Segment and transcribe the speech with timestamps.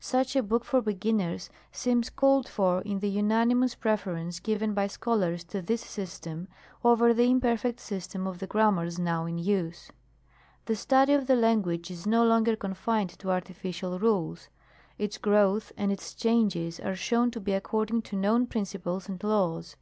[0.00, 5.44] Such a book for beginners seems called for in the unanimous preference given by Scholars
[5.44, 6.46] to this system,
[6.84, 9.90] oyer the imperfect system of the grammars now in use.
[10.66, 14.50] The study of the language is no longer confined to artificial rules;
[14.98, 19.76] its growth and its changes are shown to be according to known principles and laws.